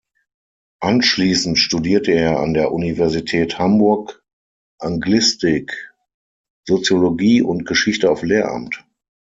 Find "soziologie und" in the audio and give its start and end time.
6.67-7.67